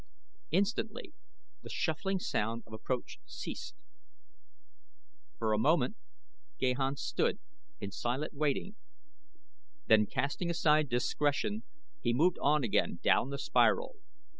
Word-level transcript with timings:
Instantly 0.49 1.13
the 1.61 1.69
shuffling 1.69 2.17
sound 2.17 2.63
of 2.65 2.73
approach 2.73 3.19
ceased. 3.23 3.75
For 5.37 5.53
a 5.53 5.59
moment 5.59 5.95
Gahan 6.59 6.95
stood 6.95 7.37
in 7.79 7.91
silent 7.91 8.33
waiting, 8.33 8.77
then 9.85 10.07
casting 10.07 10.49
aside 10.49 10.89
discretion 10.89 11.61
he 11.99 12.15
moved 12.15 12.39
on 12.41 12.63
again 12.63 12.99
down 13.03 13.29
the 13.29 13.37
spiral. 13.37 13.97